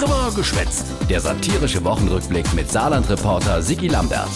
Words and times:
Drüber 0.00 0.32
geschwätzt. 0.34 0.86
Der 1.10 1.20
satirische 1.20 1.84
Wochenrückblick 1.84 2.54
mit 2.54 2.70
Saarland-Reporter 2.70 3.60
Sigi 3.60 3.86
Lambert. 3.86 4.30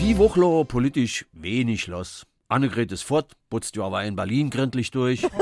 Die 0.00 0.16
Woche 0.16 0.64
politisch 0.64 1.26
wenig 1.32 1.88
los. 1.88 2.24
Annegret 2.46 2.92
ist 2.92 3.02
fort, 3.02 3.32
putzt 3.50 3.74
ja 3.74 3.82
aber 3.82 4.04
in 4.04 4.14
Berlin 4.14 4.48
gründlich 4.50 4.92
durch. 4.92 5.26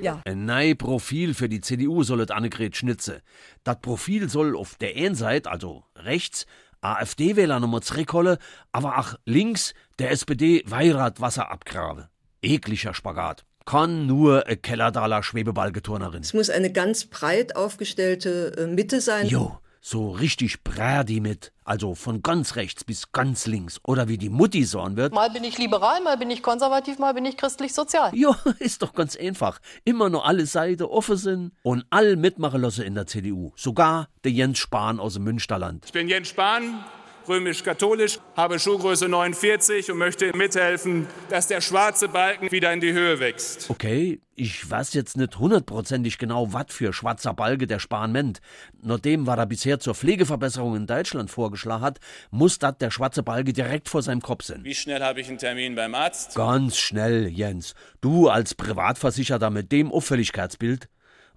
Ja. 0.00 0.22
Ein 0.24 0.46
neues 0.46 0.78
Profil 0.78 1.34
für 1.34 1.50
die 1.50 1.60
CDU 1.60 2.04
sollet 2.04 2.30
Annegret 2.30 2.74
schnitze. 2.74 3.20
Das 3.64 3.80
Profil 3.82 4.30
soll 4.30 4.56
auf 4.56 4.76
der 4.76 4.96
einen 4.96 5.14
Seite, 5.14 5.50
also 5.50 5.84
rechts, 5.94 6.46
AfD-Wähler 6.80 7.60
nochmal 7.60 7.82
zurückholen, 7.82 8.38
aber 8.72 8.96
auch 8.96 9.16
links 9.26 9.74
der 9.98 10.10
SPD 10.10 10.62
Weiratwasser 10.64 11.50
abgrabe. 11.50 12.08
Ekliger 12.40 12.94
Spagat. 12.94 13.44
Kann 13.70 14.06
nur 14.06 14.48
ein 14.48 14.60
Kellerdaler 14.60 15.22
Schwebeballgeturnerin. 15.22 16.22
Es 16.22 16.34
muss 16.34 16.50
eine 16.50 16.72
ganz 16.72 17.04
breit 17.04 17.54
aufgestellte 17.54 18.56
äh, 18.58 18.66
Mitte 18.66 19.00
sein. 19.00 19.28
Jo, 19.28 19.60
so 19.80 20.10
richtig 20.10 20.64
Brady 20.64 21.20
mit. 21.20 21.52
Also 21.62 21.94
von 21.94 22.20
ganz 22.20 22.56
rechts 22.56 22.82
bis 22.82 23.12
ganz 23.12 23.46
links. 23.46 23.78
Oder 23.84 24.08
wie 24.08 24.18
die 24.18 24.28
Mutti 24.28 24.64
sagen 24.64 24.96
wird. 24.96 25.14
Mal 25.14 25.30
bin 25.30 25.44
ich 25.44 25.56
liberal, 25.56 26.02
mal 26.02 26.16
bin 26.16 26.32
ich 26.32 26.42
konservativ, 26.42 26.98
mal 26.98 27.14
bin 27.14 27.24
ich 27.24 27.36
christlich-sozial. 27.36 28.10
Jo, 28.12 28.34
ist 28.58 28.82
doch 28.82 28.92
ganz 28.92 29.14
einfach. 29.14 29.60
Immer 29.84 30.10
nur 30.10 30.26
alle 30.26 30.46
Seiten 30.46 30.82
offen 30.82 31.16
sind 31.16 31.52
und 31.62 31.86
all 31.90 32.16
mitmachen 32.16 32.60
lassen 32.62 32.82
in 32.82 32.96
der 32.96 33.06
CDU. 33.06 33.52
Sogar 33.54 34.08
der 34.24 34.32
Jens 34.32 34.58
Spahn 34.58 34.98
aus 34.98 35.14
dem 35.14 35.22
Münsterland. 35.22 35.84
Ich 35.86 35.92
bin 35.92 36.08
Jens 36.08 36.30
Spahn, 36.30 36.84
römisch-katholisch, 37.28 38.18
habe 38.36 38.58
Schuhgröße 38.58 39.08
49 39.08 39.90
und 39.90 39.98
möchte 39.98 40.36
mithelfen, 40.36 41.06
dass 41.28 41.46
der 41.46 41.60
schwarze 41.60 42.08
Balken 42.08 42.50
wieder 42.50 42.72
in 42.72 42.80
die 42.80 42.92
Höhe 42.92 43.20
wächst. 43.20 43.70
Okay, 43.70 44.20
ich 44.34 44.68
weiß 44.68 44.94
jetzt 44.94 45.16
nicht 45.16 45.38
hundertprozentig 45.38 46.16
genau, 46.16 46.52
was 46.52 46.66
für 46.68 46.92
schwarzer 46.92 47.34
Balge 47.34 47.66
der 47.66 47.78
Spahn 47.78 48.12
meint. 48.12 48.40
Nachdem, 48.82 49.26
was 49.26 49.38
er 49.38 49.46
bisher 49.46 49.80
zur 49.80 49.94
Pflegeverbesserung 49.94 50.76
in 50.76 50.86
Deutschland 50.86 51.30
vorgeschlagen 51.30 51.82
hat, 51.82 51.98
muss 52.30 52.58
das 52.58 52.78
der 52.78 52.90
schwarze 52.90 53.22
Balge 53.22 53.52
direkt 53.52 53.88
vor 53.88 54.02
seinem 54.02 54.22
Kopf 54.22 54.44
sein. 54.44 54.64
Wie 54.64 54.74
schnell 54.74 55.02
habe 55.02 55.20
ich 55.20 55.28
einen 55.28 55.38
Termin 55.38 55.74
beim 55.74 55.94
Arzt? 55.94 56.34
Ganz 56.36 56.78
schnell, 56.78 57.28
Jens. 57.28 57.74
Du 58.00 58.28
als 58.28 58.54
Privatversicherter 58.54 59.50
mit 59.50 59.72
dem 59.72 59.92
Auffälligkeitsbild. 59.92 60.88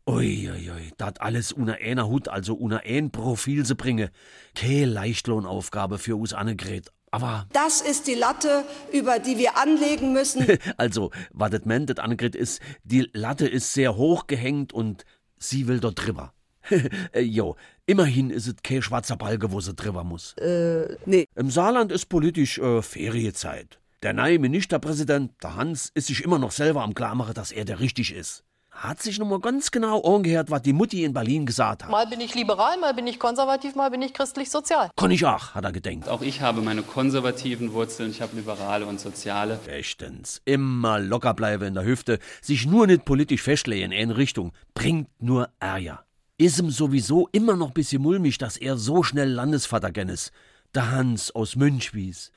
Uiuiui, 0.06 0.92
dat 0.98 1.22
alles 1.22 1.54
unter 1.54 1.76
einer 1.76 2.08
Hut, 2.08 2.28
also 2.28 2.56
unter 2.56 2.82
ein 2.86 3.12
Profil 3.12 3.66
zu 3.66 3.76
bringen. 3.76 4.10
Keine 4.54 4.86
Leichtlohnaufgabe 4.86 5.98
für 5.98 6.18
us 6.18 6.34
Annegret. 6.34 6.92
Aber, 7.12 7.48
Das 7.54 7.80
ist 7.80 8.08
die 8.08 8.16
Latte, 8.16 8.66
über 8.92 9.20
die 9.20 9.38
wir 9.38 9.56
anlegen 9.58 10.14
müssen. 10.14 10.46
also, 10.78 11.12
was 11.32 11.52
das 11.52 11.64
meint, 11.66 11.90
das 11.90 12.00
Annegret 12.00 12.36
ist, 12.36 12.60
die 12.84 13.10
Latte 13.14 13.48
ist 13.48 13.74
sehr 13.74 13.96
hoch 13.96 14.28
gehängt 14.28 14.74
und 14.74 15.06
sie 15.38 15.68
will 15.68 15.80
dort 15.80 16.06
drüber. 16.06 16.34
Äh, 17.12 17.22
jo, 17.22 17.56
immerhin 17.86 18.30
ist 18.30 18.48
es 18.48 18.56
kein 18.64 18.82
schwarzer 18.82 19.18
Balge, 19.18 19.52
wo 19.52 19.60
sie 19.60 19.74
drüber 19.74 20.04
muss. 20.04 20.34
Äh, 20.38 20.98
nee. 21.06 21.28
Im 21.36 21.52
Saarland 21.52 21.92
ist 21.92 22.08
politisch 22.08 22.58
äh, 22.58 22.82
Ferienzeit. 22.82 23.80
Der 24.02 24.14
neue 24.14 24.40
Ministerpräsident, 24.40 25.32
der 25.44 25.56
Hans, 25.56 25.92
ist 25.94 26.08
sich 26.08 26.24
immer 26.24 26.40
noch 26.40 26.52
selber 26.52 26.84
am 26.84 26.94
Klarmachen, 26.94 27.34
dass 27.34 27.52
er 27.52 27.66
der 27.66 27.80
richtig 27.80 28.14
ist. 28.14 28.44
Hat 28.74 29.02
sich 29.02 29.20
noch 29.20 29.28
mal 29.28 29.40
ganz 29.40 29.70
genau 29.70 30.02
angehört, 30.02 30.50
was 30.50 30.64
die 30.64 30.74
Mutti 30.74 31.04
in 31.04 31.14
Berlin 31.14 31.46
gesagt 31.46 31.84
hat. 31.84 31.92
Mal 31.92 32.08
bin 32.08 32.20
ich 32.20 32.34
liberal, 32.34 32.78
mal 32.80 32.94
bin 32.94 33.06
ich 33.06 33.20
konservativ, 33.20 33.76
mal 33.76 33.92
bin 33.92 34.02
ich 34.02 34.14
christlich-sozial. 34.14 34.90
Kann 34.96 35.12
ich 35.12 35.26
auch, 35.26 35.54
hat 35.54 35.64
er 35.64 35.72
gedenkt. 35.72 36.10
Auch 36.10 36.22
ich 36.22 36.42
habe 36.42 36.62
meine 36.62 36.82
konservativen 36.82 37.74
Wurzeln, 37.74 38.10
ich 38.10 38.22
habe 38.22 38.36
liberale 38.36 38.86
und 38.88 39.00
soziale. 39.00 39.60
Rechtens. 39.68 40.42
Immer 40.46 41.00
locker 41.00 41.34
bleiben 41.34 41.66
in 41.66 41.74
der 41.76 41.86
Hüfte, 41.86 42.20
sich 42.42 42.66
nur 42.66 42.88
nicht 42.88 43.06
politisch 43.06 43.44
festlegen 43.44 43.92
in 43.92 44.02
eine 44.02 44.18
Richtung, 44.18 44.52
bringt 44.74 45.08
nur 45.22 45.50
Ärger. 45.60 46.04
Ist 46.38 46.60
ihm 46.60 46.72
sowieso 46.72 47.30
immer 47.32 47.56
noch 47.56 47.72
bisschen 47.72 48.02
mulmig, 48.02 48.40
dass 48.40 48.58
er 48.58 48.76
so 48.78 49.04
schnell 49.04 49.30
Landesvater 49.30 49.92
gen 49.92 50.10
ist. 50.10 50.32
Der 50.74 50.90
Hans 50.92 51.34
aus 51.34 51.56
Münchwies. 51.56 52.32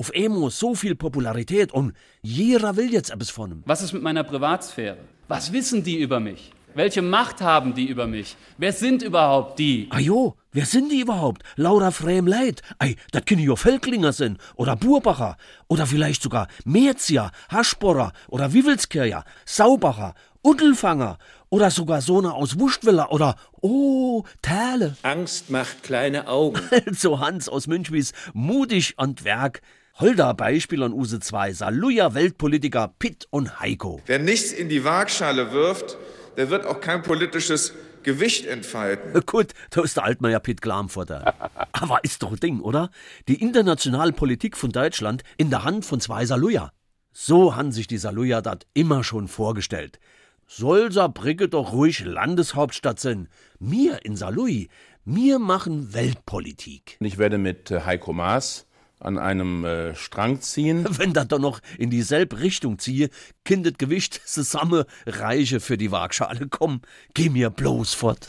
Auf 0.00 0.10
Emo 0.14 0.48
so 0.48 0.74
viel 0.74 0.94
Popularität 0.94 1.72
und 1.72 1.92
jeder 2.22 2.74
will 2.78 2.90
jetzt 2.90 3.10
etwas 3.10 3.28
von 3.28 3.50
ihm. 3.50 3.62
Was 3.66 3.82
ist 3.82 3.92
mit 3.92 4.02
meiner 4.02 4.24
Privatsphäre? 4.24 4.96
Was 5.28 5.52
wissen 5.52 5.84
die 5.84 5.98
über 5.98 6.20
mich? 6.20 6.52
Welche 6.74 7.02
Macht 7.02 7.42
haben 7.42 7.74
die 7.74 7.84
über 7.84 8.06
mich? 8.06 8.34
Wer 8.56 8.72
sind 8.72 9.02
überhaupt 9.02 9.58
die? 9.58 9.88
Ah 9.90 9.98
jo, 9.98 10.36
wer 10.52 10.64
sind 10.64 10.90
die 10.90 11.00
überhaupt? 11.00 11.42
Laura 11.56 11.90
Freem 11.90 12.26
Leid. 12.26 12.62
Ei, 12.78 12.96
das 13.12 13.26
können 13.26 13.42
ja 13.42 13.54
Völklinger 13.56 14.14
sein. 14.14 14.38
Oder 14.54 14.74
Burbacher. 14.74 15.36
Oder 15.68 15.86
vielleicht 15.86 16.22
sogar 16.22 16.48
Merzier, 16.64 17.30
Haschborer 17.50 18.14
oder 18.28 18.54
Wiewelskircher, 18.54 19.26
Saubacher, 19.44 20.14
Uddelfanger. 20.42 21.18
Oder 21.50 21.70
sogar 21.70 22.00
Sona 22.00 22.30
aus 22.30 22.58
Wustwiller 22.58 23.12
oder, 23.12 23.36
oh, 23.60 24.24
Täle. 24.40 24.96
Angst 25.02 25.50
macht 25.50 25.82
kleine 25.82 26.26
Augen. 26.26 26.58
Also 26.86 27.20
Hans 27.20 27.50
aus 27.50 27.66
Münchwies, 27.66 28.14
mutig 28.32 28.94
und 28.96 29.24
Werk. 29.24 29.60
Holder 30.00 30.32
Beispiel 30.32 30.82
an 30.82 30.94
Use 30.94 31.20
2, 31.20 31.52
Saluja 31.52 32.14
Weltpolitiker 32.14 32.94
Pitt 32.98 33.26
und 33.28 33.60
Heiko. 33.60 34.00
Wer 34.06 34.18
nichts 34.18 34.50
in 34.50 34.70
die 34.70 34.82
Waagschale 34.82 35.52
wirft, 35.52 35.98
der 36.38 36.48
wird 36.48 36.64
auch 36.64 36.80
kein 36.80 37.02
politisches 37.02 37.74
Gewicht 38.02 38.46
entfalten. 38.46 39.20
Gut, 39.26 39.48
da 39.68 39.82
ist 39.82 39.98
der 39.98 40.04
Altmaier 40.04 40.40
Pitt 40.40 40.62
Glamfurter. 40.62 41.34
Aber 41.72 42.02
ist 42.02 42.22
doch 42.22 42.32
ein 42.32 42.40
Ding, 42.40 42.60
oder? 42.60 42.90
Die 43.28 43.42
internationale 43.42 44.12
Politik 44.12 44.56
von 44.56 44.72
Deutschland 44.72 45.22
in 45.36 45.50
der 45.50 45.64
Hand 45.64 45.84
von 45.84 46.00
zwei 46.00 46.24
Saluja. 46.24 46.72
So 47.12 47.54
han 47.54 47.70
sich 47.70 47.86
die 47.86 47.98
Saluja 47.98 48.40
dat 48.40 48.66
immer 48.72 49.04
schon 49.04 49.28
vorgestellt. 49.28 50.00
Soll 50.46 50.92
Saarbrücke 50.92 51.50
doch 51.50 51.74
ruhig 51.74 52.06
Landeshauptstadt 52.06 52.98
sein. 53.00 53.28
Mir 53.58 54.02
in 54.06 54.16
Salui, 54.16 54.70
mir 55.04 55.38
machen 55.38 55.92
Weltpolitik. 55.92 56.96
Ich 57.00 57.18
werde 57.18 57.36
mit 57.36 57.70
äh, 57.70 57.82
Heiko 57.82 58.14
Maas 58.14 58.66
an 59.00 59.18
einem 59.18 59.64
äh, 59.64 59.94
Strang 59.94 60.40
ziehen. 60.40 60.86
Wenn 60.98 61.12
das 61.12 61.28
doch 61.28 61.38
noch 61.38 61.60
in 61.78 61.90
dieselbe 61.90 62.40
Richtung 62.40 62.78
ziehe, 62.78 63.10
kindet 63.44 63.78
Gewicht 63.78 64.20
zusammen 64.26 64.84
Reiche 65.06 65.60
für 65.60 65.76
die 65.76 65.90
Waagschale. 65.90 66.46
Komm, 66.48 66.82
geh 67.14 67.28
mir 67.28 67.50
bloß 67.50 67.94
fort. 67.94 68.28